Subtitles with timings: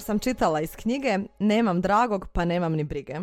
[0.00, 3.14] Sam čitala iz knjige Nemam dragog pa nemam ni brige.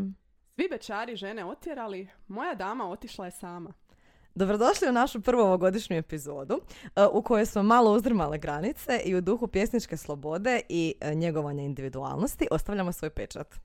[0.55, 3.73] Svi bečari žene otjerali, moja dama otišla je sama.
[4.35, 6.59] Dobrodošli u našu prvu ovogodišnju epizodu
[6.95, 11.63] e, u kojoj smo malo uzdrmale granice i u duhu pjesničke slobode i e, njegovanja
[11.63, 13.55] individualnosti ostavljamo svoj pečat.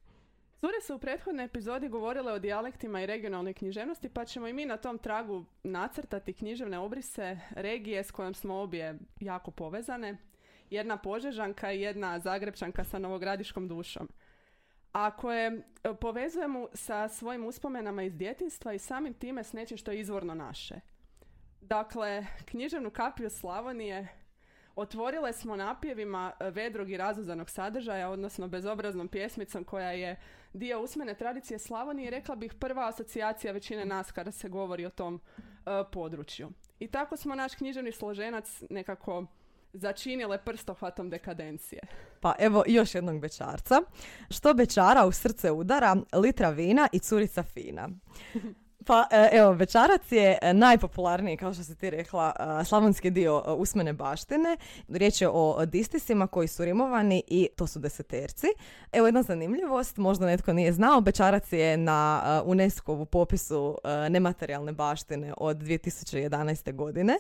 [0.61, 4.66] Cure su u prethodnoj epizodi govorile o dijalektima i regionalnoj književnosti, pa ćemo i mi
[4.66, 10.16] na tom tragu nacrtati književne obrise regije s kojom smo obje jako povezane.
[10.70, 14.09] Jedna požežanka i jedna zagrebčanka sa novogradiškom dušom.
[14.92, 19.91] Ako je e, povezujemo sa svojim uspomenama iz djetinstva i samim time s nečim što
[19.91, 20.80] je izvorno naše.
[21.61, 24.08] Dakle, književnu kapiju Slavonije
[24.77, 30.20] otvorile smo napjevima e, vedrog i razuzanog sadržaja, odnosno bezobraznom pjesmicom koja je
[30.52, 35.20] dio usmene tradicije Slavonije, rekla bih prva asocijacija većine nas kada se govori o tom
[35.44, 35.50] e,
[35.92, 36.50] području.
[36.78, 39.27] I tako smo naš književni složenac nekako
[39.75, 41.80] začinile prstohvatom dekadencije.
[42.20, 43.80] Pa evo još jednog bečarca.
[44.30, 47.89] Što bečara u srce udara, litra vina i curica fina.
[48.86, 53.42] Pa e, evo, večarac je e, najpopularniji, kao što si ti rekla, e, slavonski dio
[53.56, 54.56] usmene baštine.
[54.88, 58.46] Riječ je o distisima koji su rimovani i to su deseterci.
[58.92, 63.78] Evo jedna zanimljivost, možda netko nije znao, Bečarac je na UNESCO-vu popisu
[64.10, 66.74] nematerijalne baštine od 2011.
[66.74, 67.16] godine,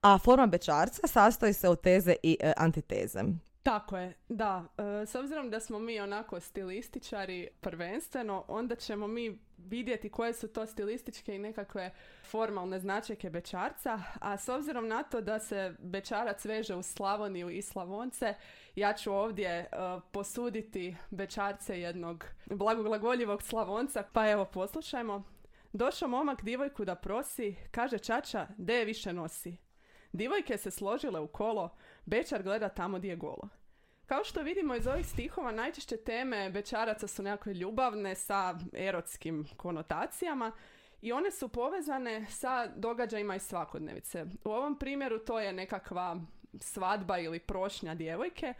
[0.00, 3.22] a forma Bečarca sastoji se od teze i antiteze.
[3.66, 4.64] Tako je, da.
[5.06, 10.66] s obzirom da smo mi onako stilističari prvenstveno, onda ćemo mi vidjeti koje su to
[10.66, 11.90] stilističke i nekakve
[12.24, 17.62] formalne značajke Bečarca, a s obzirom na to da se Bečarac veže u Slavoniju i
[17.62, 18.34] Slavonce,
[18.74, 25.22] ja ću ovdje uh, posuditi Bečarce jednog blagoglagoljivog Slavonca, pa evo poslušajmo.
[25.72, 29.56] Došao momak divojku da prosi, kaže čača, de više nosi.
[30.12, 31.76] Divojke se složile u kolo,
[32.06, 33.48] Bečar gleda tamo gdje je golo.
[34.06, 40.52] Kao što vidimo iz ovih stihova, najčešće teme Bečaraca su nekakve ljubavne sa erotskim konotacijama
[41.02, 44.26] i one su povezane sa događajima iz svakodnevice.
[44.44, 46.20] U ovom primjeru to je nekakva
[46.60, 48.54] svadba ili prošnja djevojke,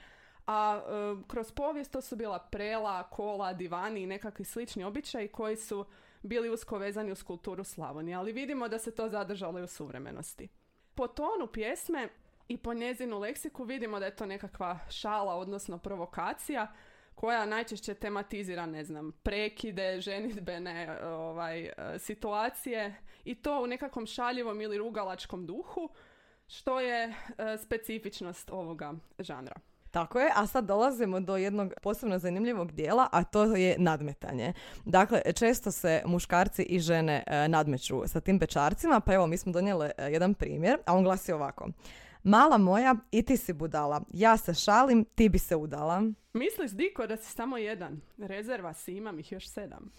[0.47, 5.57] a e, kroz povijest to su bila prela, kola, divani i nekakvi slični običaji koji
[5.57, 5.87] su
[6.23, 10.49] bili usko vezani uz kulturu Slavonije, ali vidimo da se to zadržalo i u suvremenosti.
[10.95, 12.09] Po tonu pjesme
[12.49, 16.73] i po njezinu leksiku vidimo da je to nekakva šala, odnosno provokacija
[17.15, 24.79] koja najčešće tematizira, ne znam, prekide, ženitbene ovaj, situacije i to u nekakvom šaljivom ili
[24.79, 25.89] rugalačkom duhu,
[26.49, 27.13] što je e,
[27.59, 29.55] specifičnost ovoga žanra.
[29.91, 34.53] Tako je, a sad dolazimo do jednog posebno zanimljivog dijela, a to je nadmetanje.
[34.85, 39.53] Dakle, često se muškarci i žene e, nadmeću sa tim pečarcima, pa evo mi smo
[39.53, 41.69] donijeli e, jedan primjer, a on glasi ovako.
[42.27, 44.01] Mala moja, i ti si budala.
[44.13, 46.03] Ja se šalim, ti bi se udala.
[46.33, 48.01] Misliš, Diko, da si samo jedan.
[48.19, 49.93] Rezerva si, imam ih još sedam.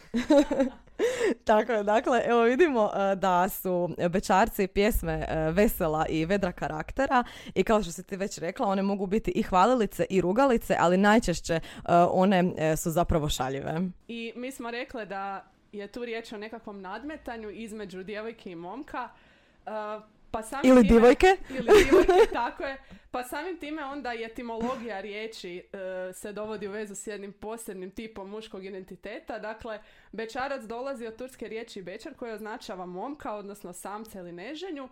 [1.45, 7.23] Tako je, dakle, evo vidimo e, da su bečarci pjesme e, vesela i vedra karaktera
[7.55, 10.97] i kao što si ti već rekla, one mogu biti i hvalilice i rugalice, ali
[10.97, 11.61] najčešće e,
[12.11, 13.81] one su zapravo šaljive.
[14.07, 19.09] I mi smo rekli da je tu riječ o nekakvom nadmetanju između djevojke i momka.
[20.31, 21.27] Pa samim ili time, divojke.
[21.57, 22.77] Ili divojke, tako je.
[23.11, 27.91] Pa samim time onda i etimologija riječi e, se dovodi u vezu s jednim posebnim
[27.91, 29.39] tipom muškog identiteta.
[29.39, 29.79] Dakle,
[30.11, 34.89] bečarac dolazi od turske riječi bečar koji označava momka, odnosno samca ili neženju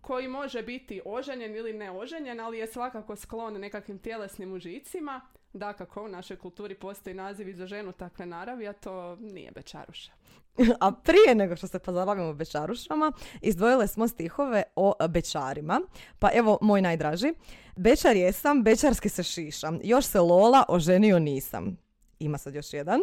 [0.00, 5.20] koji može biti oženjen ili neoženjen, ali je svakako sklon nekakvim tjelesnim užicima.
[5.52, 10.12] Dakako, u našoj kulturi postoji naziv za ženu takve naravi, a to nije bečaruša.
[10.80, 15.80] A prije nego što se pozabavimo bečarušama, izdvojile smo stihove o bečarima.
[16.18, 17.34] Pa evo, moj najdraži.
[17.76, 19.78] Bečar jesam, bečarski se šišam.
[19.82, 21.76] Još se Lola oženio nisam.
[22.18, 23.00] Ima sad još jedan.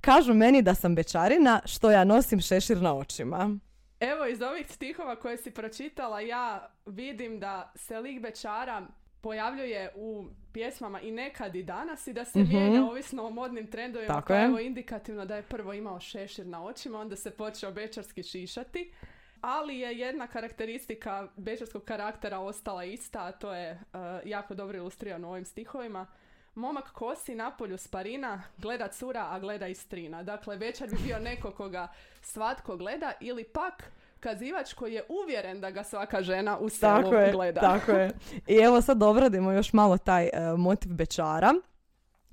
[0.00, 3.58] Kažu meni da sam bečarina, što ja nosim šešir na očima.
[4.00, 8.86] Evo, iz ovih stihova koje si pročitala, ja vidim da se lik bečara
[9.20, 13.66] pojavljuje u pjesmama i nekad i danas i da se mm mijenja ovisno o modnim
[13.66, 14.14] trendovima.
[14.14, 14.44] Tako je.
[14.44, 18.92] Evo indikativno da je prvo imao šešir na očima, onda se počeo bečarski šišati.
[19.40, 25.28] Ali je jedna karakteristika bečarskog karaktera ostala ista, a to je uh, jako dobro ilustrirano
[25.28, 26.06] u ovim stihovima.
[26.54, 30.22] Momak kosi napolju sparina, gleda cura, a gleda istrina.
[30.22, 31.88] Dakle, večer bi bio neko koga
[32.22, 37.14] svatko gleda ili pak kazivač koji je uvjeren da ga svaka žena u selu tako
[37.14, 37.60] je, gleda.
[37.60, 38.10] Tako je.
[38.46, 41.54] I evo sad obradimo još malo taj uh, motiv bečara.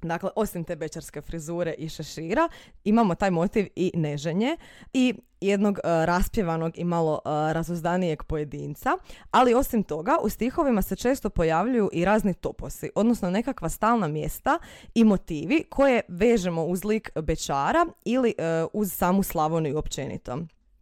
[0.02, 2.50] Dakle, osim te bečarske frizure i šešira,
[2.84, 4.58] imamo taj motiv i neženje
[4.94, 8.90] i jednog uh, raspjevanog i malo uh, razuzdanijeg pojedinca,
[9.32, 14.60] ali osim toga u stihovima se često pojavljuju i razni toposi, odnosno nekakva stalna mjesta
[14.96, 20.38] i motivi koje vežemo uz lik bečara ili uh, uz samu Slavoniju općenito.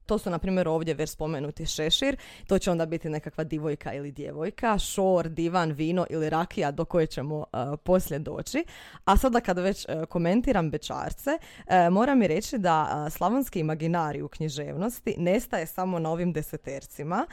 [0.06, 2.18] To su, na primjer, ovdje već spomenuti šešir.
[2.48, 7.08] To će onda biti nekakva divojka ili djevojka, šor, divan, vino ili rakija do koje
[7.08, 7.46] ćemo uh,
[7.84, 8.66] poslije doći.
[9.06, 14.28] A sada kad već uh, komentiram bečarce, uh, moram mi reći da slavonski imaginari u
[14.28, 17.26] književnosti nestaje samo na ovim desetercima.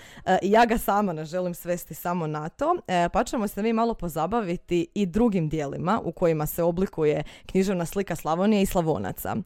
[0.43, 2.77] I ja ga sama ne želim svesti samo na to,
[3.13, 8.17] pa ćemo se mi malo pozabaviti i drugim dijelima u kojima se oblikuje književna slika
[8.17, 9.37] Slavonije i Slavonaca.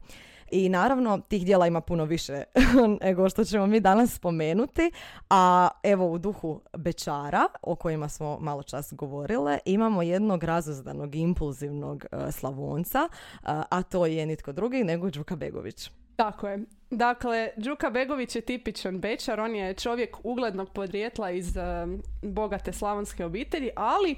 [0.51, 2.43] I naravno tih dijela ima puno više
[3.01, 4.91] nego što ćemo mi danas spomenuti.
[5.29, 12.05] A evo u duhu Bečara, o kojima smo malo čas govorile, imamo jednog razozdanog impulzivnog
[12.11, 13.37] uh, Slavonca, e,
[13.69, 15.89] a to je nitko drugi nego Đuka Begović.
[16.15, 16.59] Tako je.
[16.89, 21.61] Dakle, Đuka Begović je tipičan bečar, on je čovjek uglednog podrijetla iz e,
[22.21, 24.15] bogate slavonske obitelji, ali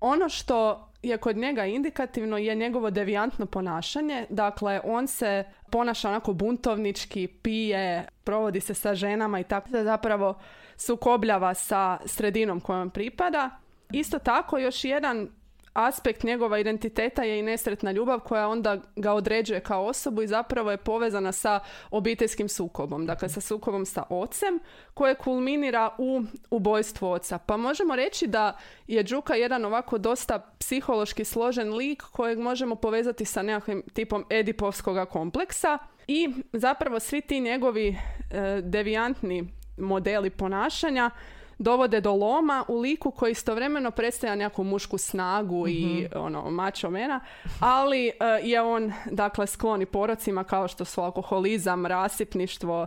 [0.00, 4.26] ono što je kod njega indikativno je njegovo devijantno ponašanje.
[4.30, 10.34] Dakle, on se ponaša onako buntovnički, pije, provodi se sa ženama i tako da zapravo
[10.76, 13.50] sukobljava sa sredinom kojom pripada.
[13.92, 15.28] Isto tako još jedan
[15.74, 20.70] aspekt njegova identiteta je i nesretna ljubav koja onda ga određuje kao osobu i zapravo
[20.70, 21.60] je povezana sa
[21.90, 24.58] obiteljskim sukobom, dakle sa sukobom sa ocem
[24.94, 27.38] koje kulminira u ubojstvu oca.
[27.38, 33.24] Pa možemo reći da je Đuka jedan ovako dosta psihološki složen lik kojeg možemo povezati
[33.24, 39.48] sa nekakvim tipom edipovskog kompleksa i zapravo svi ti njegovi e, devijantni
[39.78, 41.10] modeli ponašanja
[41.58, 46.18] dovode do loma u liku koji istovremeno predstavlja neku mušku snagu i mhm.
[46.24, 47.20] ono mačo mena,
[47.60, 52.86] ali uh, je on dakle skloni porocima kao što su alkoholizam, rasipništvo,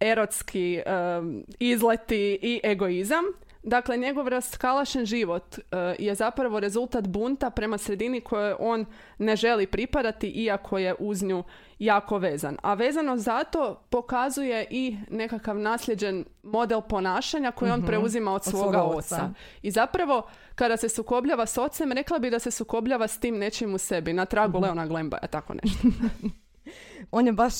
[0.00, 0.80] erotski
[1.18, 3.24] um, izleti i egoizam.
[3.66, 8.86] Dakle, njegov raskalašen život uh, je zapravo rezultat bunta prema sredini koje on
[9.18, 11.44] ne želi pripadati, iako je uz nju
[11.78, 12.56] jako vezan.
[12.62, 17.86] A vezano zato pokazuje i nekakav nasljeđen model ponašanja koji on mhm.
[17.86, 19.30] preuzima od, svoga oca.
[19.62, 20.22] I zapravo,
[20.54, 24.12] kada se sukobljava s ocem, rekla bi da se sukobljava s tim nečim u sebi,
[24.12, 25.88] na tragu mm Leona Glembaja, tako nešto.
[27.10, 27.54] on je baš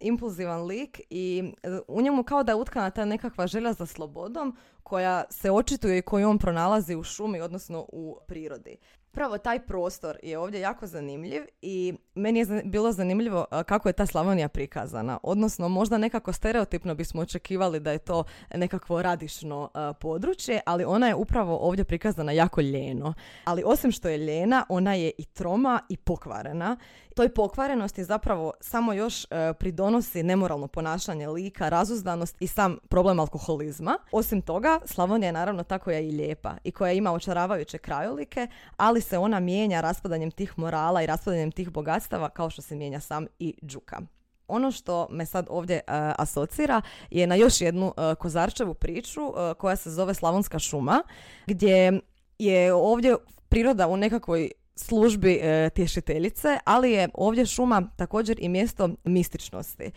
[0.00, 4.56] impulzivan lik i e, u njemu kao da je utkana ta nekakva želja za slobodom
[4.82, 8.76] koja se očituje i koju on pronalazi u šumi, odnosno u prirodi.
[9.14, 14.06] Pravo, taj prostor je ovdje jako zanimljiv i meni je bilo zanimljivo kako je ta
[14.06, 15.18] Slavonija prikazana.
[15.22, 18.24] Odnosno, možda nekako stereotipno bismo očekivali da je to
[18.54, 19.70] nekakvo radišno
[20.00, 23.14] područje, ali ona je upravo ovdje prikazana jako ljeno.
[23.44, 26.76] Ali osim što je ljena, ona je i troma i pokvarena
[27.14, 29.26] toj pokvarenosti zapravo samo još
[29.58, 33.98] pridonosi nemoralno ponašanje lika, razuzdanost i sam problem alkoholizma.
[34.12, 38.46] Osim toga, Slavonija je naravno ta koja je i lijepa i koja ima očaravajuće krajolike,
[38.76, 43.00] ali se ona mijenja raspadanjem tih morala i raspadanjem tih bogatstava kao što se mijenja
[43.00, 44.00] sam i Đuka.
[44.48, 45.82] Ono što me sad ovdje e,
[46.18, 49.20] asocira je na još jednu uh, Kozarčevu priču
[49.58, 51.02] koja se zove Slavonska šuma,
[51.46, 52.00] gdje
[52.38, 53.16] je ovdje
[53.48, 55.40] priroda u nekakvoj službi
[55.74, 59.90] tješiteljice, ali je ovdje šuma također i mjesto mističnosti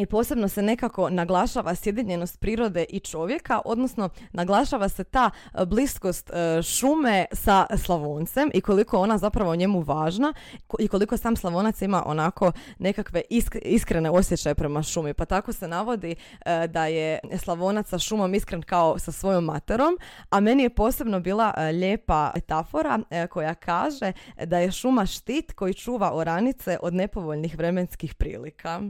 [0.00, 6.30] i posebno se nekako naglašava sjedinjenost prirode i čovjeka, odnosno naglašava se ta e, bliskost
[6.30, 10.32] e, šume sa Slavoncem i koliko ona zapravo njemu važna
[10.78, 13.22] i koliko sam Slavonac ima onako nekakve
[13.62, 15.14] iskrene osjećaje prema šumi.
[15.14, 16.14] Pa tako se navodi
[16.46, 19.98] e, da je Slavonac sa šumom iskren kao sa svojom materom,
[20.30, 22.98] a meni je posebno bila lijepa metafora
[23.30, 24.12] koja kaže
[24.44, 28.80] da je šuma štit koji čuva oranice od nepovoljnih vremenskih prilika.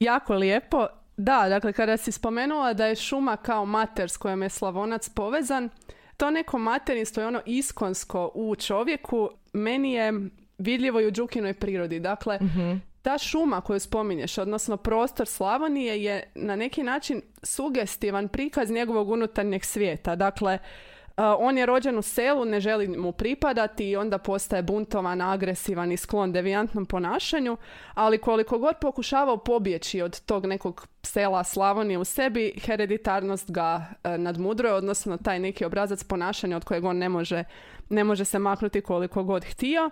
[0.00, 0.86] Jako lijepo.
[1.16, 5.68] Da, dakle, kada si spomenula da je šuma kao mater s kojom je Slavonac povezan,
[6.16, 10.12] to neko materinstvo je ono iskonsko u čovjeku, meni je
[10.58, 12.00] vidljivo i u Đukinoj prirodi.
[12.00, 12.72] Dakle, mhm.
[13.02, 19.64] ta šuma koju spominješ, odnosno prostor Slavonije je na neki način sugestivan prikaz njegovog unutarnjeg
[19.64, 20.16] svijeta.
[20.16, 20.58] Dakle,
[21.16, 25.96] on je rođen u selu, ne želi mu pripadati i onda postaje buntovan, agresivan i
[25.96, 27.56] sklon devijantnom ponašanju,
[27.94, 34.18] ali koliko god pokušavao pobjeći od tog nekog sela Slavonije u sebi, hereditarnost ga e,
[34.18, 37.44] nadmudruje, odnosno taj neki obrazac ponašanja od kojeg on ne može,
[37.88, 39.90] ne može se maknuti koliko god htio.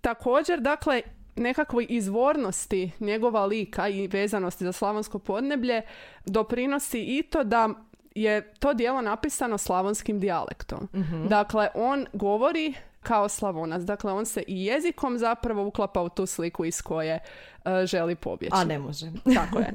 [0.00, 1.02] Također, dakle,
[1.36, 5.82] nekakvoj izvornosti njegova lika i vezanosti za slavonsko podneblje
[6.26, 7.68] doprinosi i to da
[8.14, 10.88] je to dijelo napisano slavonskim dijalektom.
[10.94, 11.26] Mhm.
[11.26, 13.82] Dakle, on govori kao slavonac.
[13.82, 17.18] Dakle, on se i jezikom zapravo uklapa u tu sliku iz koje
[17.64, 18.56] e, želi pobjeći.
[18.56, 19.06] A ne može.
[19.36, 19.72] Tako je.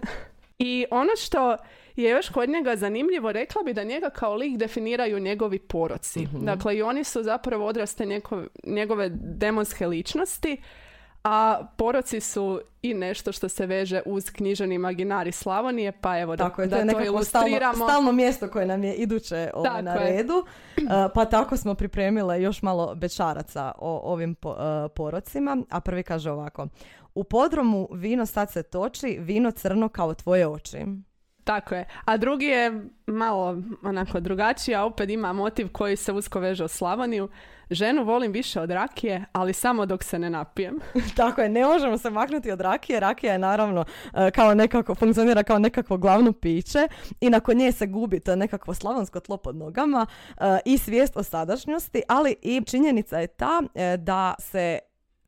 [0.59, 1.57] I ono što
[1.95, 6.19] je još kod njega zanimljivo, rekla bi da njega kao lik definiraju njegovi poroci.
[6.21, 6.45] Mhm.
[6.45, 10.57] Dakle, i oni su zapravo odraste njeko- njegove demonske ličnosti,
[11.27, 16.43] a poroci su i nešto što se veže uz književni imaginari Slavonije, pa evo da,
[16.43, 17.89] Tako je, to da je to nekako stalno, ilustriramo.
[17.89, 19.99] stalno mjesto koje nam je iduće ovaj, na je.
[19.99, 20.33] redu.
[20.75, 25.57] Uh, pa tako smo pripremile još malo bečaraca o ovim po- uh, porocima.
[25.69, 26.67] A prvi kaže ovako.
[27.15, 30.77] U podromu vino sad se toči, vino crno kao tvoje oči.
[31.45, 31.85] Tako je.
[32.05, 36.67] A drugi je malo onako drugačiji, a opet ima motiv koji se usko veže u
[36.67, 37.29] Slavoniju.
[37.69, 40.79] Ženu volim više od rakije, ali samo dok se ne napijem.
[41.17, 42.99] Tako je, ne možemo se maknuti od rakije.
[42.99, 46.87] Rakija je naravno uh, kao nekako, funkcionira kao nekakvo glavno piće
[47.21, 51.23] i nakon nje se gubi to nekakvo slavonsko tlo pod nogama uh, i svijest o
[51.23, 54.79] sadašnjosti, ali i činjenica je ta uh, da se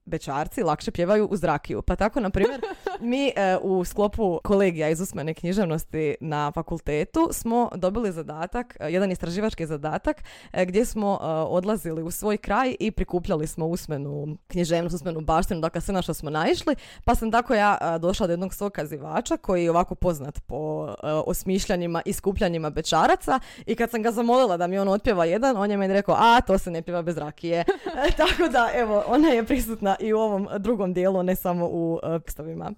[0.07, 1.81] bečarci lakše pjevaju uz rakiju.
[1.81, 2.61] Pa tako, na primjer,
[2.99, 9.11] mi e, u sklopu kolegija iz usmene književnosti na fakultetu smo dobili zadatak, e, jedan
[9.11, 10.23] istraživački zadatak,
[10.53, 15.61] e, gdje smo e, odlazili u svoj kraj i prikupljali smo usmenu književnost, usmenu baštinu,
[15.61, 16.75] dakle sve na što smo naišli.
[17.03, 20.87] Pa sam tako ja e, došla do jednog svog kazivača koji je ovako poznat po
[20.87, 25.57] e, osmišljanjima i skupljanjima bečaraca i kad sam ga zamolila da mi on otpjeva jedan,
[25.57, 27.63] on je meni rekao, a to se ne pjeva bez rakije.
[28.07, 31.99] E, tako da, evo, ona je prisutna i u ovom drugom dijelu, ne samo u
[32.23, 32.71] tekstovima.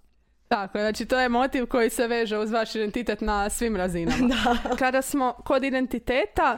[0.47, 4.57] Tako je, znači to je motiv koji se veže uz vaš identitet na svim razinama.
[4.79, 6.57] Kada smo kod identiteta,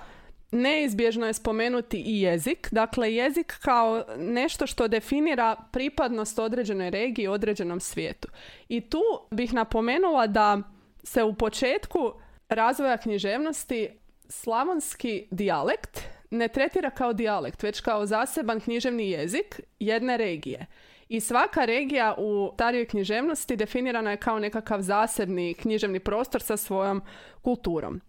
[0.51, 2.67] neizbježno je spomenuti i jezik.
[2.71, 8.27] Dakle, jezik kao nešto što definira pripadnost određenoj regiji, određenom svijetu.
[8.69, 9.01] I tu
[9.31, 10.61] bih napomenula da
[11.03, 12.13] se u početku
[12.49, 13.89] razvoja književnosti
[14.29, 16.01] slavonski dijalekt
[16.31, 20.65] ne tretira kao dijalekt, već kao zaseban književni jezik jedne regije.
[21.09, 27.01] I svaka regija u starijoj književnosti definirana je kao nekakav zasebni književni prostor sa svojom
[27.41, 28.01] kulturom.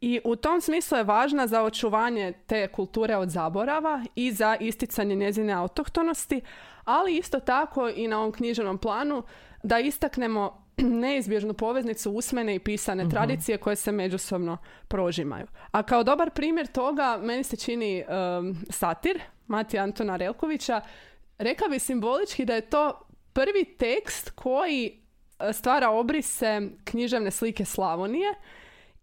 [0.00, 5.14] I u tom smislu je važna za očuvanje te kulture od zaborava i za isticanje
[5.14, 6.40] njezine autohtonosti,
[6.84, 9.22] ali isto tako i na ovom književnom planu
[9.62, 10.63] da istaknemo
[11.02, 14.56] neizbježnu poveznicu usmene i pisane tradicije koje se međusobno
[14.88, 15.46] prožimaju.
[15.70, 20.80] A kao dobar primjer toga meni se čini um, satir Matija Antona Relkovića.
[21.38, 23.00] Rekla bi simbolički da je to
[23.32, 25.00] prvi tekst koji
[25.38, 28.34] e, stvara obrise književne slike Slavonije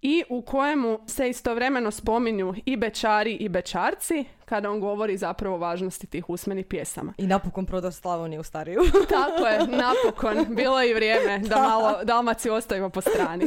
[0.01, 5.60] i u kojemu se istovremeno spominju i bečari i bečarci kada on govori zapravo o
[5.60, 7.13] važnosti tih usmenih pjesama.
[7.17, 8.81] I napokon prodao Slavoniju u stariju.
[9.10, 10.55] Tako je, napokon.
[10.55, 13.46] Bilo je i vrijeme da malo Dalmaciju ostavimo po strani.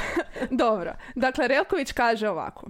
[0.50, 0.94] Dobro.
[1.14, 2.66] Dakle, Relković kaže ovako.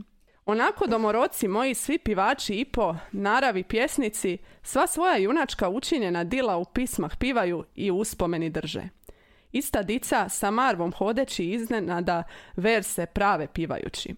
[0.47, 6.65] Onako domoroci moji svi pivači i po naravi pjesnici sva svoja junačka učinjena dila u
[6.65, 8.98] pismah pivaju i uspomeni drže.
[9.53, 12.23] Ista dica sa marvom hodeći iznenada
[12.57, 14.15] verse prave pivajući.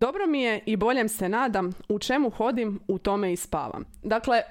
[0.00, 3.84] Dobro mi je i boljem se nadam, u čemu hodim, u tome i spavam.
[4.02, 4.42] Dakle,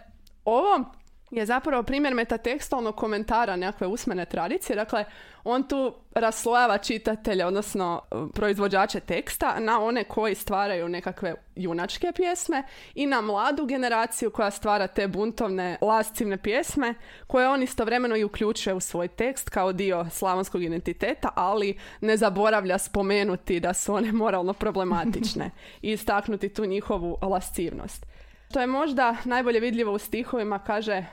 [0.46, 0.86] ovo
[1.32, 4.76] je zapravo primjer metatekstualnog komentara nekakve usmene tradicije.
[4.76, 5.06] Dakle,
[5.44, 8.02] on tu raslojava čitatelje, odnosno
[8.34, 12.64] proizvođače teksta na one koji stvaraju nekakve junačke pjesme
[12.96, 16.94] i na mladu generaciju koja stvara te buntovne lascivne pjesme
[17.28, 22.78] koje on istovremeno i uključuje u svoj tekst kao dio slavonskog identiteta, ali ne zaboravlja
[22.78, 28.06] spomenuti da su one moralno problematične i istaknuti tu njihovu lascivnost.
[28.54, 31.06] To je možda najbolje vidljivo u stihovima, kaže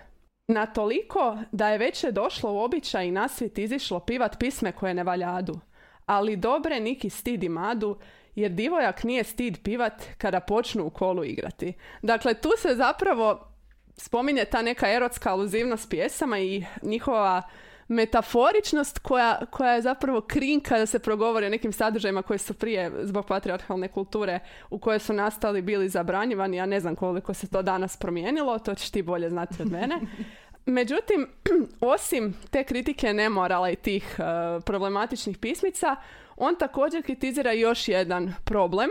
[0.48, 4.94] na toliko da je već došlo u običaj i na svijet izišlo pivat pisme koje
[4.94, 5.60] ne valjadu.
[6.06, 7.98] Ali dobre niki stid i madu,
[8.34, 11.72] jer divojak nije stid pivat kada počnu u kolu igrati.
[12.02, 13.48] Dakle, tu se zapravo
[13.96, 17.42] spominje ta neka erotska aluzivnost pjesama i njihova
[17.88, 22.92] metaforičnost koja, koja je zapravo krinka da se progovori o nekim sadržajima koji su prije
[23.02, 24.38] zbog patriarhalne kulture
[24.70, 26.56] u kojoj su nastali bili zabranjivani.
[26.56, 30.00] Ja ne znam koliko se to danas promijenilo, to ćeš ti bolje znati od mene.
[30.66, 31.28] Međutim,
[31.94, 35.96] osim te kritike nemorala i tih uh, problematičnih pismica,
[36.36, 38.88] on također kritizira još jedan problem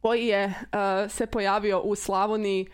[0.00, 2.66] koji je uh, se pojavio u Slavoniji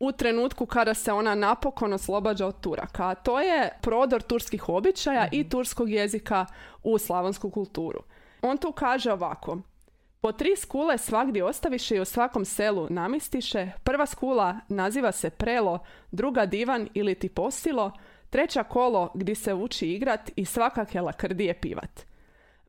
[0.00, 3.08] u trenutku kada se ona napokon oslobađa od Turaka.
[3.08, 6.46] A to je prodor turskih običaja i turskog jezika
[6.82, 8.02] u slavonsku kulturu.
[8.42, 9.58] On tu kaže ovako.
[10.20, 13.70] Po tri skule svagdje ostaviše i u svakom selu namistiše.
[13.84, 15.78] Prva skula naziva se prelo,
[16.10, 17.92] druga divan ili ti posilo,
[18.30, 22.06] treća kolo gdje se uči igrat i svakake lakrdije pivat.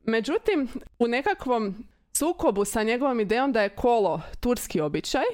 [0.04, 0.68] Međutim,
[0.98, 5.24] u nekakvom sukobu sa njegovom idejom da je kolo turski običaj,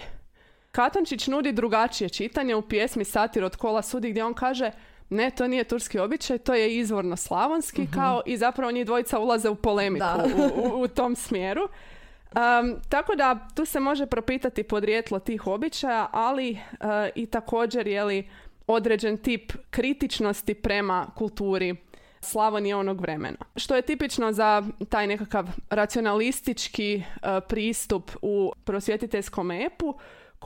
[0.77, 4.71] Katančić nudi drugačije čitanje u pjesmi Satir od kola sudi gdje on kaže
[5.11, 7.93] ne, to nije turski običaj, to je izvorno slavonski Mhm.
[7.93, 10.07] kao i zapravo njih dvojica ulaze u polemiku
[10.37, 11.63] u, u, u tom smjeru.
[11.63, 18.05] Um, tako da tu se može propitati podrijetlo tih običaja, ali uh, i također je
[18.05, 18.29] li
[18.67, 21.77] određen tip kritičnosti prema kulturi
[22.21, 23.39] Slavonije onog vremena.
[23.57, 29.95] Što je tipično za taj nekakav racionalistički uh, pristup u prosvjetiteljskom epu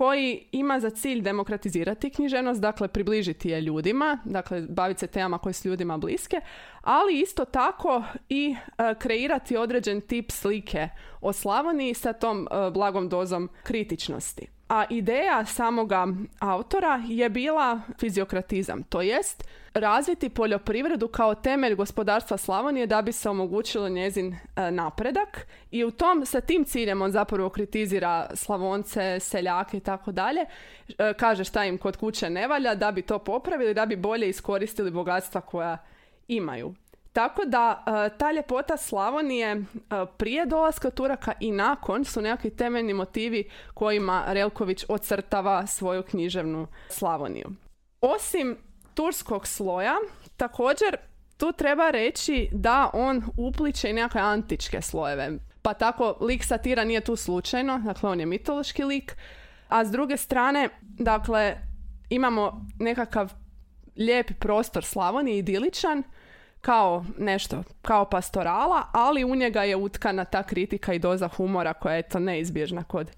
[0.00, 5.52] koji ima za cilj demokratizirati književnost, dakle približiti je ljudima, dakle baviti se temama koje
[5.52, 6.40] su ljudima bliske,
[6.82, 10.88] ali isto tako i e, kreirati određen tip slike
[11.20, 14.59] o Slavoniji sa tom e, blagom dozom kritičnosti.
[14.70, 16.06] A ideja samoga
[16.38, 23.30] autora je bila fiziokratizam, to jest razviti poljoprivredu kao temelj gospodarstva Slavonije da bi se
[23.30, 29.76] omogućilo njezin e, napredak i u tom sa tim ciljem on zapravo kritizira Slavonce, seljake
[29.76, 30.40] i tako dalje.
[30.98, 34.28] E, Kaže šta im kod kuće ne valja da bi to popravili, da bi bolje
[34.28, 35.78] iskoristili bogatstva koja
[36.28, 36.74] imaju.
[37.12, 39.62] Tako da e, ta ljepota Slavonije e,
[40.16, 47.46] prije dolaska Turaka i nakon su nekakvi temeljni motivi kojima Relković ocrtava svoju književnu Slavoniju.
[48.00, 48.56] Osim
[48.94, 49.94] turskog sloja,
[50.36, 50.96] također
[51.36, 55.30] tu treba reći da on upliče i nekakve antičke slojeve.
[55.62, 59.16] Pa tako lik satira nije tu slučajno, dakle on je mitološki lik,
[59.68, 61.56] a s druge strane, dakle,
[62.10, 63.32] imamo nekakav
[63.96, 66.02] lijepi prostor Slavonije, idiličan,
[66.60, 71.94] kao nešto, kao pastorala, ali u njega je utkana ta kritika i doza humora koja
[71.94, 73.10] je to neizbježna kod,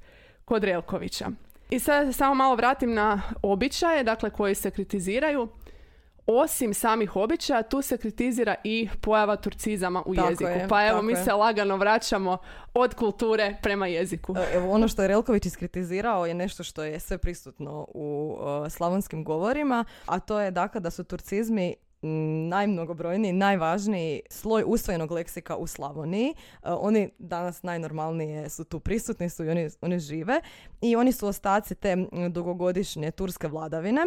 [0.44, 1.26] kod Relkovića.
[1.70, 5.48] I sad se samo malo vratim na običaje, dakle koji se kritiziraju.
[6.26, 10.50] Osim samih običaja, tu se kritizira i pojava turcizama u Tako jeziku.
[10.50, 11.24] je, pa evo mi je.
[11.24, 12.38] se lagano vraćamo
[12.74, 14.34] od kulture prema jeziku.
[14.36, 18.72] E, Evo, ono što je Relković iskritizirao je nešto što je sve prisutno u uh,
[18.72, 21.74] slavonskim govorima, a to je dakle da su turcizmi
[22.48, 26.28] najmnogobrojniji, najvažniji sloj usvojenog leksika u Slavoniji.
[26.28, 30.40] E, oni danas najnormalnije su tu prisutni su i oni, oni žive
[30.80, 31.96] i oni su ostaci te
[32.30, 34.02] dugogodišnje turske vladavine.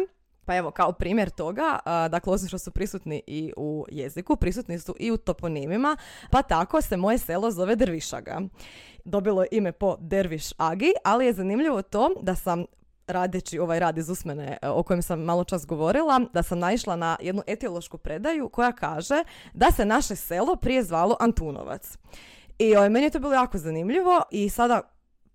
[0.46, 4.94] Pa evo, kao primjer toga, dakle, osim što su prisutni i u jeziku, prisutni su
[4.98, 5.96] i u toponimima,
[6.30, 8.40] pa tako se moje selo zove Dervišaga.
[9.04, 12.64] Dobilo je ime po Derviš Agi, ali je zanimljivo to da sam
[13.06, 16.96] radeći ovaj rad iz usmene e, o kojem sam malo čas govorila, da sam naišla
[16.96, 21.98] na jednu etiološku predaju koja kaže da se naše selo prije zvalo Antunovac.
[22.58, 24.80] I ovaj, meni je to bilo jako zanimljivo i sada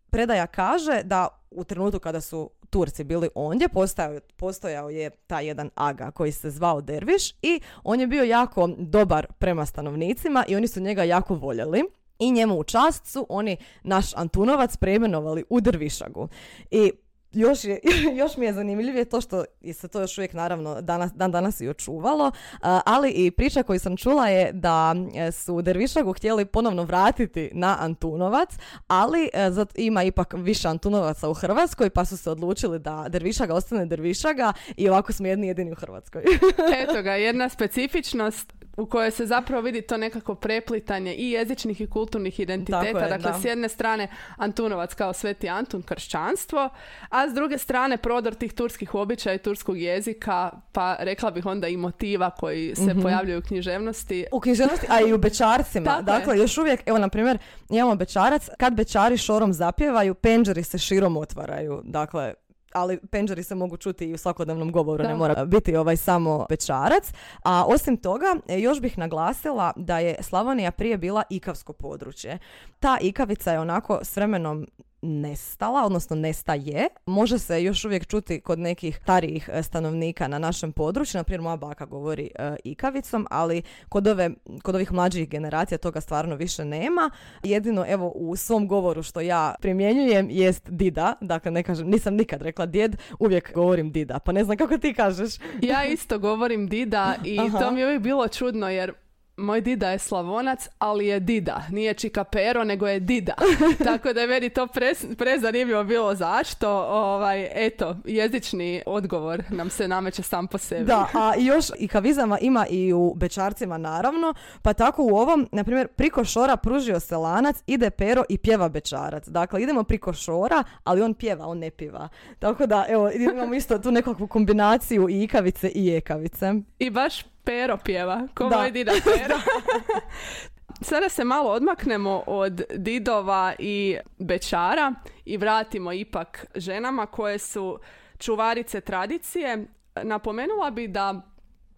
[0.09, 5.69] predaja kaže da u trenutku kada su Turci bili ondje, postojao, postojao je taj jedan
[5.75, 10.67] aga koji se zvao Derviš i on je bio jako dobar prema stanovnicima i oni
[10.67, 11.83] su njega jako voljeli.
[12.19, 16.27] I njemu u čast su oni naš Antunovac preimenovali u Dervišagu.
[16.71, 16.91] I
[17.33, 17.79] još, je,
[18.19, 21.69] još mi je zanimljivije to što se to još uvijek naravno danas, dan danas i
[21.69, 24.95] očuvalo, ali i priča koju sam čula je da
[25.31, 28.49] su Dervišagu htjeli ponovno vratiti na Antunovac,
[28.87, 33.85] ali e, ima ipak više Antunovaca u Hrvatskoj, pa su se odlučili da Dervišaga ostane
[33.85, 36.23] Dervišaga i ovako smo jedni jedini u Hrvatskoj.
[36.83, 41.87] Eto ga, jedna specifičnost u kojoj se zapravo vidi to nekako preplitanje i jezičnih i
[41.87, 42.87] kulturnih identiteta.
[42.99, 43.39] Je, dakle, da.
[43.41, 46.69] s jedne strane Antunovac kao sveti Antun, kršćanstvo,
[47.09, 51.67] a s druge strane prodor tih turskih običaja i turskog jezika, pa rekla bih onda
[51.67, 53.01] i motiva koji se Mhm.
[53.01, 54.25] pojavljuju u književnosti.
[54.31, 55.85] U književnosti, a i u bečarcima.
[55.85, 56.03] Tako je.
[56.03, 57.37] dakle, još uvijek, evo, na primjer,
[57.69, 61.81] imamo bečarac, kad bečari šorom zapjevaju, penđeri se širom otvaraju.
[61.83, 62.33] Dakle,
[62.73, 65.09] ali penđeri se mogu čuti i u svakodnevnom govoru, Da.
[65.09, 67.13] ne mora biti ovaj samo bečarac.
[67.43, 72.39] A osim toga, e, još bih naglasila da je Slavonija prije bila ikavsko područje.
[72.79, 74.67] Ta ikavica je onako s vremenom
[75.01, 76.87] nestala, odnosno nestaje.
[77.05, 81.17] Može se još uvijek čuti kod nekih starijih e, stanovnika na našem području.
[81.17, 84.29] Na primjer, moja baka govori e, ikavicom, ali kod, ove,
[84.63, 87.09] kod ovih mlađih generacija toga stvarno više nema.
[87.43, 91.13] Jedino, evo, u svom govoru što ja primjenjujem jest dida.
[91.21, 94.19] Dakle, ne kažem, nisam nikad rekla djed, uvijek govorim dida.
[94.19, 95.33] Pa ne znam kako ti kažeš.
[95.61, 97.59] Ja isto govorim dida i Aha.
[97.59, 98.93] to mi je uvijek bilo čudno jer
[99.41, 101.63] moj dida je slavonac, ali je dida.
[101.69, 103.33] Nije čikapero, nego je dida.
[103.85, 106.69] Tako da je meni to pres, prezanimljivo bilo zašto.
[106.89, 110.85] Ovaj, eto, jezični odgovor nam se nameće sam po sebi.
[110.85, 115.63] Da, a još i kavizama ima i u bečarcima naravno, pa tako u ovom, na
[115.63, 119.27] primjer, priko šora pružio se lanac, ide pero i pjeva bečarac.
[119.27, 122.09] Dakle, idemo priko šora, ali on pjeva, on ne pjeva.
[122.39, 126.53] Tako da, evo, imamo isto tu nekakvu kombinaciju i ikavice i ekavice.
[126.79, 128.57] I baš pero pjeva, ko Da.
[128.57, 129.35] moj dida pero.
[130.81, 134.93] Sada se malo odmaknemo od didova i bečara
[135.25, 137.79] i vratimo ipak ženama koje su
[138.17, 139.65] čuvarice tradicije.
[140.03, 141.21] Napomenula bi da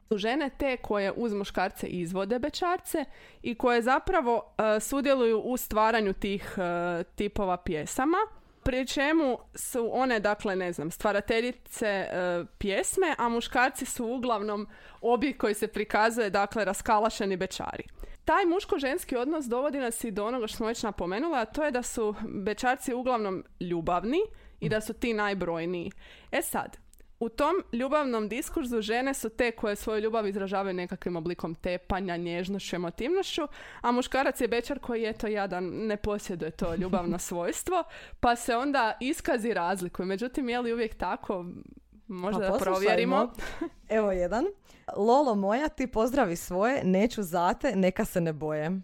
[0.10, 3.06] su žene te koje uz muškarce izvode bećarce
[3.42, 8.18] i koje zapravo e, sudjeluju u stvaranju tih e, tipova pjesama.
[8.64, 12.08] Pri čemu su one, dakle, ne znam, stvarateljice e,
[12.58, 14.68] pjesme, a muškarci su uglavnom
[15.02, 17.84] objekt koji se prikazuje, dakle, raskalašeni bečari.
[18.26, 21.72] Taj muško-ženski odnos dovodi nas i do onoga što smo već napomenula, a to je
[21.72, 24.20] da su bečarci uglavnom ljubavni
[24.60, 25.92] i da su ti najbrojniji.
[26.32, 26.78] E sad,
[27.24, 32.76] u tom ljubavnom diskurzu žene su te koje svoju ljubav izražavaju nekakvim oblikom tepanja, nježnošću,
[32.76, 33.42] emotivnošću,
[33.82, 37.84] a muškarac je bečar koji eto jadan ne posjeduje to ljubavno svojstvo,
[38.20, 40.06] pa se onda iskazi razlikuju.
[40.06, 41.46] Međutim, je li uvijek tako?
[42.08, 43.34] Možda Pa da provjerimo.
[43.98, 44.46] Evo jedan.
[44.98, 48.82] Lolo moja, ti pozdravi svoje, neću zate, neka se ne boje.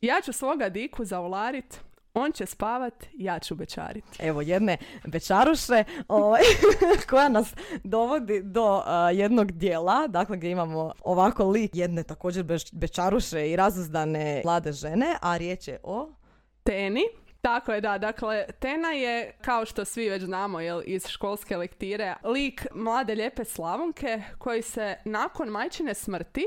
[0.00, 1.80] Ja ću svoga diku zaularit,
[2.14, 4.04] on će spavat, ja ću bečarit.
[4.18, 6.42] Evo jedne bečaruše ovaj,
[7.10, 12.74] koja nas dovodi do a, jednog dijela, dakle gdje imamo ovako lik jedne također beš-
[12.74, 16.12] bečaruše i razuzdane mlade žene, a riječ je o...
[16.62, 17.02] Teni.
[17.40, 17.98] Tako je, da.
[17.98, 23.44] Dakle, Tena je, kao što svi već znamo jel, iz školske lektire, lik mlade lijepe
[23.44, 26.46] slavonke koji se nakon majčine smrti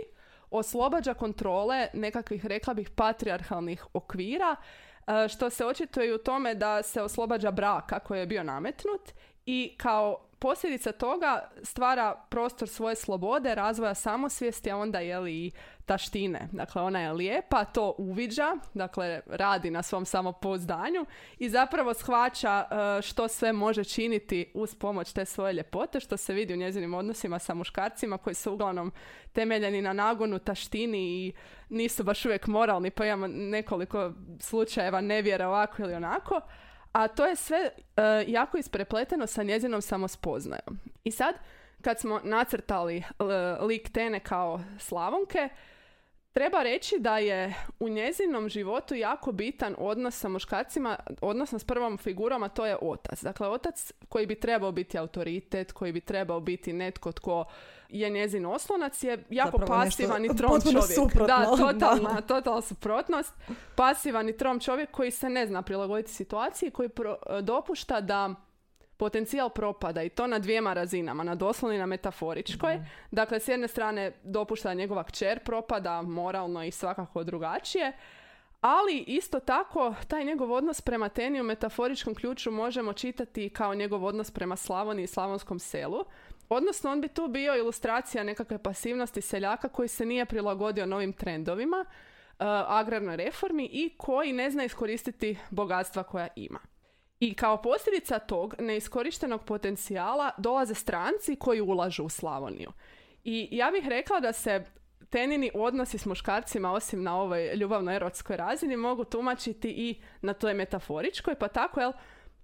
[0.51, 4.55] oslobađa kontrole nekakvih, rekla bih, patrijarhalnih okvira,
[5.29, 9.11] što se očituje u tome da se oslobađa braka koji je bio nametnut
[9.45, 15.51] i kao posljedica toga stvara prostor svoje slobode, razvoja samosvijesti, a onda je li i
[15.85, 16.49] taštine.
[16.51, 21.05] Dakle, ona je lijepa, to uviđa, dakle, radi na svom samopouzdanju
[21.39, 26.33] i zapravo shvaća e, što sve može činiti uz pomoć te svoje ljepote, što se
[26.33, 28.91] vidi u njezinim odnosima sa muškarcima koji su uglavnom
[29.33, 31.33] temeljeni na nagonu, taštini i
[31.69, 36.41] nisu baš uvijek moralni, pa imamo nekoliko slučajeva nevjera ovako ili onako.
[36.95, 37.71] A to je sve e,
[38.27, 40.79] jako isprepleteno sa njezinom samospoznajom.
[41.03, 41.35] I sad,
[41.81, 43.03] kad smo nacrtali e,
[43.65, 45.49] lik Tene kao Slavonke,
[46.35, 51.97] treba reći da je u njezinom životu jako bitan odnos sa muškarcima, odnosno s prvom
[51.97, 53.23] figurom, a to je otac.
[53.23, 57.45] Dakle, otac koji bi trebao biti autoritet, koji bi trebao biti netko tko
[57.89, 60.83] je njezin oslonac je jako Zapravo pasivan i trom čovjek.
[60.95, 62.21] suprotno, Da, totalna, da.
[62.21, 63.33] totalna suprotnost.
[63.75, 68.35] Pasivan i trom čovjek koji se ne zna prilagoditi situaciji, koji pro- dopušta da
[68.97, 72.79] potencijal propada i to na dvijema razinama, na doslovno i na metaforičkoj.
[73.11, 77.93] Dakle, s jedne strane dopušta da njegova kćer propada moralno i svakako drugačije,
[78.61, 84.05] ali isto tako taj njegov odnos prema Teni u metaforičkom ključu možemo čitati kao njegov
[84.05, 86.05] odnos prema Slavoniji i slavonskom selu.
[86.49, 91.85] Odnosno, on bi tu bio ilustracija nekakve pasivnosti seljaka koji se nije prilagodio novim trendovima,
[91.87, 96.59] uh, agrarnoj reformi i koji ne zna iskoristiti bogatstva koja ima.
[97.25, 102.71] I kao posljedica tog neiskorištenog potencijala dolaze stranci koji ulažu u Slavoniju.
[103.23, 104.63] I ja bih rekla da se
[105.09, 111.35] tenini odnosi s muškarcima, osim na ovoj ljubavno-erotskoj razini, mogu tumačiti i na toj metaforičkoj,
[111.35, 111.91] pa tako, jel,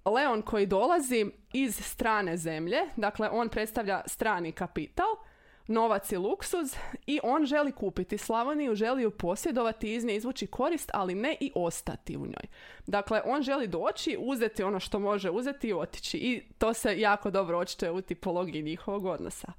[0.05, 5.15] Leon koji dolazi iz strane zemlje, dakle on predstavlja strani kapital,
[5.67, 6.75] novac i luksuz
[7.07, 11.51] i on želi kupiti Slavoniju, želi ju posjedovati iz nje izvući korist, ali ne i
[11.55, 12.47] ostati u njoj.
[12.87, 17.31] Dakle, on želi doći, uzeti ono što može uzeti i otići i to se jako
[17.31, 19.53] dobro očituje u tipologiji njihovog odnosa.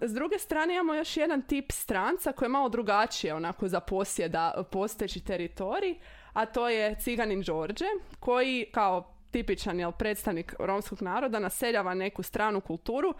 [0.00, 4.64] S druge strane imamo još jedan tip stranca koji je malo drugačije onako za posjeda
[4.72, 5.94] postojeći teritorij,
[6.32, 7.86] a to je ciganin Đorđe
[8.20, 13.14] koji kao tipičan jel, predstavnik romskog naroda naseljava neku stranu kulturu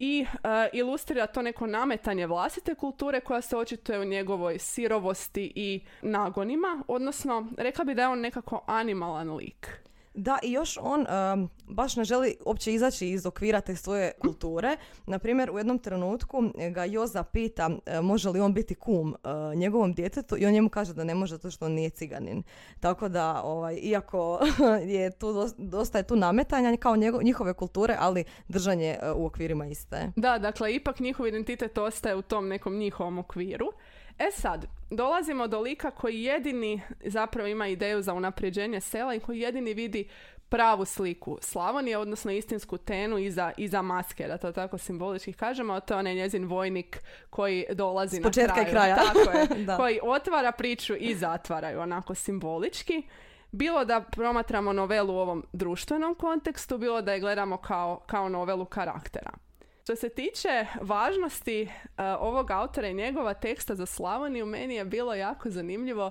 [0.00, 5.80] i e, ilustrira to neko nametanje vlastite kulture koja se očituje u njegovoj sirovosti i
[6.02, 9.89] nagonima, odnosno rekla bi da je on nekako animalan lik.
[10.14, 14.76] Da, i još on um, baš ne želi uopće izaći iz okvira te svoje kulture.
[15.06, 19.92] Naprimjer, u jednom trenutku ga Joza pita e, može li on biti kum e, njegovom
[19.92, 22.42] djetetu i on njemu kaže da ne može zato što on nije ciganin.
[22.80, 24.40] Tako da, ovaj, iako
[24.94, 29.26] je tu dos- dosta je tu nametanja kao njego- njihove kulture, ali držanje e, u
[29.26, 30.12] okvirima iste.
[30.16, 33.66] Da, dakle, ipak njihov identitet ostaje u tom nekom njihovom okviru.
[34.18, 39.40] E sad, dolazimo do lika koji jedini zapravo ima ideju za unapređenje sela i koji
[39.40, 40.08] jedini vidi
[40.48, 45.80] pravu sliku Slavonije, odnosno istinsku tenu iza, iza maske, da to tako simbolički kažemo, a
[45.80, 48.70] to je onaj njezin vojnik koji dolazi S na početka kraju.
[48.70, 48.96] kraja.
[48.96, 49.76] Tako je, Da.
[49.76, 53.02] koji otvara priču i zatvara ju onako simbolički.
[53.52, 58.64] Bilo da promatramo novelu u ovom društvenom kontekstu, bilo da je gledamo kao, kao novelu
[58.64, 59.30] karaktera.
[59.82, 65.14] Što se tiče važnosti uh, ovog autora i njegova teksta za Slavoniju, meni je bilo
[65.14, 66.10] jako zanimljivo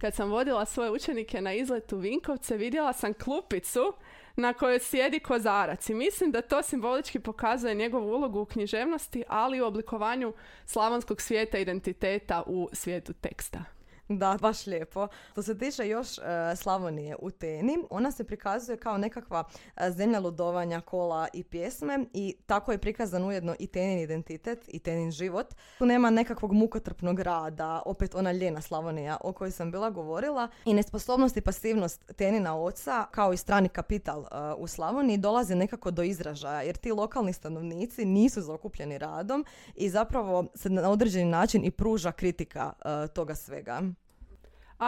[0.00, 3.92] kad sam vodila svoje učenike na izlet u Vinkovce, vidjela sam klupicu
[4.36, 9.58] na kojoj sjedi kozarac i mislim da to simbolički pokazuje njegovu ulogu u književnosti, ali
[9.58, 10.32] i u oblikovanju
[10.66, 13.64] slavonskog svijeta identiteta u svijetu teksta.
[14.08, 15.08] Da, baš lijepo.
[15.32, 16.22] Što se tiče još e,
[16.56, 19.44] Slavonije u Teni, ona se prikazuje kao nekakva
[19.76, 24.78] e, zemlja ludovanja, kola i pjesme i tako je prikazan ujedno i Tenin identitet i
[24.78, 25.54] Tenin život.
[25.78, 30.74] Tu nema nekakvog mukotrpnog rada, opet ona ljena Slavonija o kojoj sam bila govorila i
[30.74, 36.02] nesposobnost i pasivnost Tenina oca kao i strani kapital e, u Slavoniji dolazi nekako do
[36.02, 41.70] izražaja jer ti lokalni stanovnici nisu zakupljeni radom i zapravo se na određeni način i
[41.70, 42.72] pruža kritika
[43.14, 43.94] toga svega.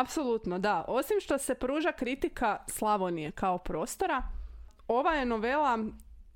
[0.00, 0.84] Apsolutno, da.
[0.88, 4.22] Osim što se pruža kritika Slavonije kao prostora,
[4.88, 5.78] ova je novela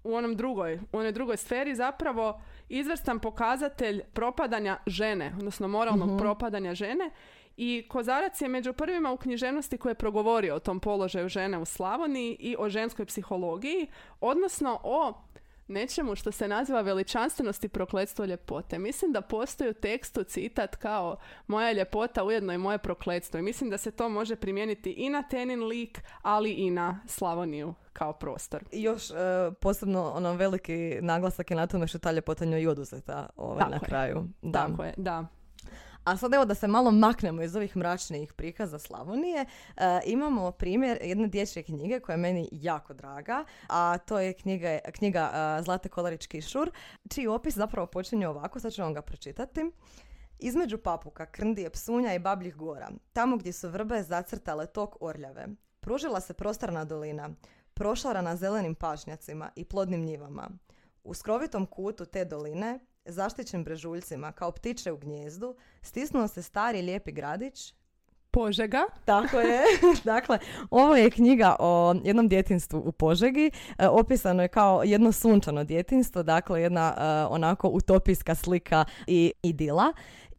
[0.05, 6.19] u onom drugoj, u onoj drugoj sferi zapravo izvrstan pokazatelj propadanja žene, odnosno moralnog mhm.
[6.19, 7.11] propadanja žene
[7.57, 11.65] i Kozarac je među prvima u književnosti koji je progovorio o tom položaju žene u
[11.65, 13.87] Slavoniji i o ženskoj psihologiji,
[14.21, 15.13] odnosno o
[15.71, 18.79] nečemu što se naziva veličanstvenost i prokletstvo ljepote.
[18.79, 23.71] Mislim da postoji u tekstu citat kao moja ljepota ujedno i moje prokletstvo i mislim
[23.71, 28.65] da se to može primijeniti i na Tenin lik, ali i na Slavoniju kao prostor.
[28.73, 29.15] I još e,
[29.61, 33.79] posebno ono veliki naglasak je na tome što ta ljepota njoj i oduzeta ovaj, na
[33.79, 34.25] kraju.
[34.43, 34.67] Da.
[34.67, 35.27] Tako je, da.
[36.11, 39.45] A sad evo da se malo maknemo iz ovih mračnijih prikaza Slavonije,
[39.77, 44.79] e, imamo primjer jedne dječje knjige koja je meni jako draga, a to je knjiga,
[44.95, 46.71] knjiga uh, Zlate Kolarić Kišur,
[47.11, 49.71] čiji opis zapravo počinje ovako, sad ću vam ga pročitati.
[50.39, 55.47] Između papuka, krndije, psunja i babljih gora, tamo gdje su vrbe zacrtale tok orljave,
[55.81, 57.31] pružila se prostorna dolina,
[57.75, 60.51] prošarana zelenim pašnjacima i plodnim njivama.
[61.05, 62.79] U skrovitom kutu te doline
[63.11, 67.75] zaštićen brežuljcima kao ptiče u gnjezdu, stisnuo se stari lijepi gradić,
[68.33, 68.83] Požega.
[69.05, 69.61] Tako je.
[70.05, 70.39] dakle,
[70.71, 73.51] ovo je knjiga o jednom djetinstvu u Požegi.
[73.79, 79.93] E, opisano je kao jedno sunčano djetinstvo, dakle jedna e, onako utopijska slika i idila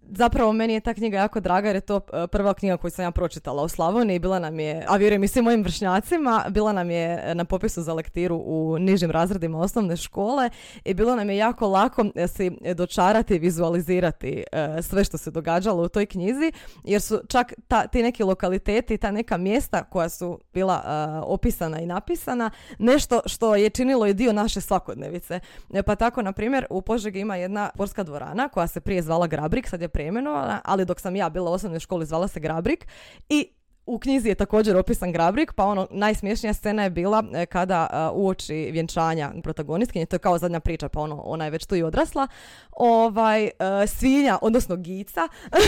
[0.10, 3.06] zapravo meni je ta knjiga jako draga jer je to e, prva knjiga koju sam
[3.06, 4.20] ja pročitala u Slavoniji.
[4.20, 7.94] Bila nam je, a vjerujem i svim mojim vršnjacima, bila nam je na popisu za
[7.94, 10.50] lektiru u nižim razredima osnovne škole
[10.86, 15.32] i bilo nam je jako lako e, si dočarati i vizualizirati e, sve što se
[15.32, 16.52] događalo u toj knjizi
[16.84, 20.82] jer su čak ta, ti neki lokaliteti, ta neka mjesta koja su bila
[21.26, 25.40] opisana i napisana, nešto što je činilo i dio naše svakodnevice.
[25.86, 29.68] Pa tako, na primjer, u Požegi ima jedna sportska dvorana koja se prije zvala Grabrik,
[29.68, 32.88] sad je preimenovala, ali dok sam ja bila u osnovnoj školi zvala se Grabrik
[33.30, 33.48] i
[33.86, 38.24] u knjizi je također opisan Grabrik, pa ono, najsmješnija scena je bila e, kada uh,
[38.24, 41.84] uoči vjenčanja protagonistkinje, to je kao zadnja priča, pa ono, ona je već tu i
[41.84, 42.28] odrasla,
[42.72, 45.22] ovaj, uh, svinja, odnosno gica,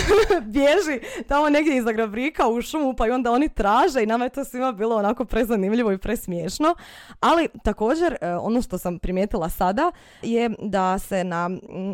[0.54, 4.30] bježi tamo negdje iza Grabrika u šumu, pa i onda oni traže i nama je
[4.30, 6.76] to svima bilo onako prezanimljivo i presmiješno,
[7.20, 11.50] ali također ono što sam primijetila sada je da se na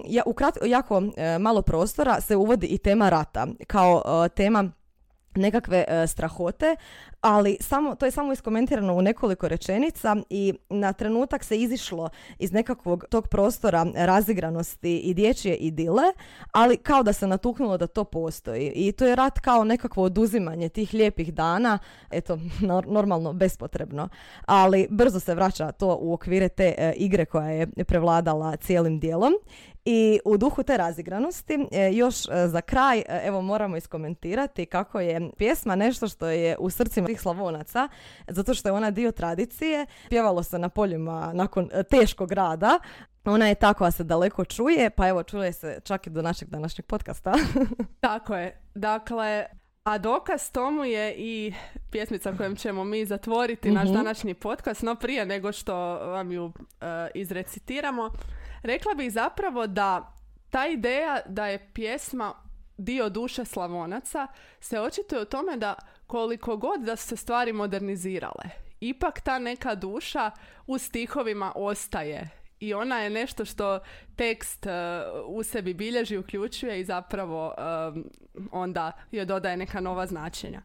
[0.05, 1.01] ja, u krat, jako
[1.39, 4.71] malo prostora se uvodi i tema rata, kao tema
[5.37, 6.75] nekakve e, strahote,
[7.21, 12.51] ali samo, to je samo iskomentirano u nekoliko rečenica i na trenutak se izišlo iz
[12.51, 16.03] nekakvog tog prostora razigranosti i dječje idile,
[16.51, 18.71] ali kao da se natuknulo da to postoji.
[18.75, 21.79] I to je rat kao nekakvo oduzimanje tih lijepih dana,
[22.11, 22.39] eto,
[22.87, 24.09] normalno bespotrebno,
[24.45, 29.33] ali brzo se vraća to u okvire te e, igre koja je prevladala cijelim dijelom
[29.85, 34.99] i u duhu te razigranosti, e, još e, za kraj, e, evo moramo iskomentirati kako
[34.99, 37.87] je pjesma nešto što je u srcima tih slavonaca,
[38.27, 39.85] zato što je ona dio tradicije.
[40.09, 42.79] Pjevalo se na poljima nakon teškog rada,
[43.25, 46.49] ona je ta koja se daleko čuje, pa evo čuje se čak i do našeg
[46.49, 47.33] današnjeg podcasta.
[48.07, 48.61] Tako je.
[48.75, 49.45] Dakle,
[49.83, 51.53] a dokaz tomu je i
[51.91, 53.97] pjesmica kojom ćemo mi zatvoriti naš mhm.
[53.97, 56.51] današnji podcast, no prije nego što vam ju
[57.13, 58.09] izrecitiramo,
[58.63, 60.13] Rekla bih zapravo da
[60.49, 62.33] ta ideja da je pjesma
[62.77, 64.27] dio duše Slavonaca
[64.59, 65.75] se očituje u tome da
[66.09, 70.31] koliko god da se stvari modernizirale, ipak ta neka duša
[70.67, 73.79] u stihovima ostaje i ona je nešto što
[74.15, 74.71] tekst uh,
[75.27, 77.53] u sebi bilježi, uključuje i zapravo
[77.93, 78.09] um,
[78.51, 80.61] onda joj dodaje neka nova značenja.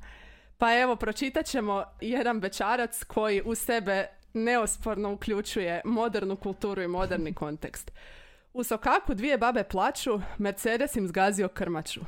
[0.59, 7.35] Pa evo, pročitat ćemo jedan bečarac koji u sebe neosporno uključuje modernu kulturu i moderni
[7.35, 7.93] kontekst.
[8.53, 12.01] U sokaku dvije babe plaću, Mercedes im zgazio krmaču.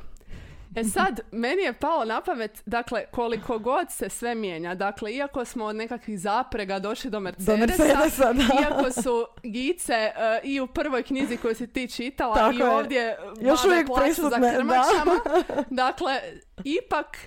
[0.75, 5.45] E sad, meni je palo na pamet, dakle, koliko god se sve mijenja, dakle, iako
[5.45, 11.03] smo od nekakvih zaprega došli do Mercedesa, do iako su gice uh, i u prvoj
[11.03, 15.19] knjizi koju si ti čitala Tako i ovdje Još plaću za krmačama,
[15.69, 16.19] dakle,
[16.63, 17.17] ipak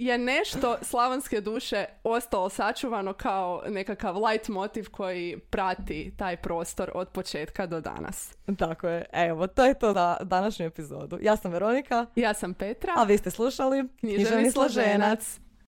[0.00, 7.08] je nešto slavonske duše ostalo sačuvano kao nekakav light motiv koji prati taj prostor od
[7.08, 8.34] početka do danas.
[8.58, 9.04] Tako je.
[9.12, 11.18] Evo, to je to za današnju epizodu.
[11.22, 12.06] Ja sam Veronika.
[12.14, 12.92] Ja sam Petra.
[12.96, 15.40] A vi ste slušali Književni složenac.